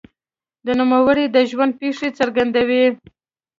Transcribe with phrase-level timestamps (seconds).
[0.65, 2.85] د نوموړي د ژوند پېښې څرګندوي.